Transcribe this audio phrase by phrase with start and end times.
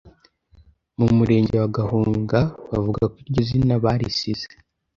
[0.99, 4.47] mu murenge wa Gahunga bavuga ko iryo zina barisize